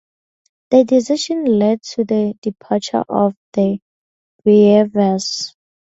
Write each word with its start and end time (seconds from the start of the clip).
The 0.71 0.83
decision 0.83 1.45
led 1.59 1.83
to 1.93 2.03
the 2.05 2.33
departure 2.41 3.03
of 3.07 3.35
the 3.53 3.79
Beavers. 4.43 5.55